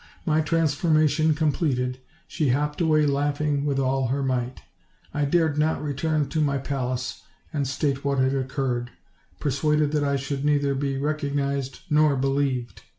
[0.25, 4.61] My transformation completed, she hopped away laughing with all her might.
[5.13, 7.21] I dared not return to my palace
[7.53, 8.89] and state what had occurred,
[9.39, 12.81] per suaded that I should neither be recognized nor believed.